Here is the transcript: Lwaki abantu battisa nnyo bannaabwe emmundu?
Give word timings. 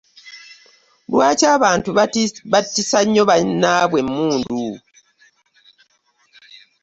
Lwaki 1.11 1.45
abantu 1.55 1.89
battisa 2.55 2.99
nnyo 3.03 3.23
bannaabwe 3.29 3.97
emmundu? 4.03 4.61